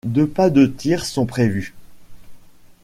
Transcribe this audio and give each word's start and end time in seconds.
Deux 0.07 0.25
pas 0.27 0.49
de 0.49 0.65
tir 0.65 1.05
sont 1.05 1.27
prévus. 1.27 1.75